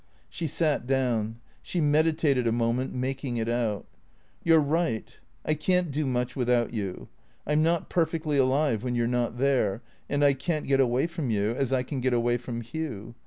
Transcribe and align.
She 0.31 0.47
sat 0.47 0.87
down. 0.87 1.39
She 1.61 1.79
meditated 1.79 2.47
a 2.47 2.51
moment, 2.51 2.91
making 2.91 3.37
it 3.37 3.47
out." 3.47 3.85
You 4.43 4.55
're 4.55 4.59
right. 4.59 5.15
I 5.45 5.53
can't 5.53 5.91
do 5.91 6.07
much 6.07 6.35
without 6.35 6.73
you. 6.73 7.07
I 7.45 7.51
'm 7.51 7.61
not 7.61 7.87
per 7.87 8.07
fectly 8.07 8.39
alive 8.39 8.83
when 8.83 8.95
you 8.95 9.03
're 9.03 9.07
not 9.07 9.37
there. 9.37 9.83
And 10.09 10.25
I 10.25 10.33
can't 10.33 10.65
get 10.65 10.79
away 10.79 11.05
from 11.05 11.29
you— 11.29 11.51
as 11.55 11.71
I 11.71 11.83
can 11.83 11.99
get 12.01 12.13
away 12.13 12.37
from 12.37 12.61
Hugh. 12.61 13.13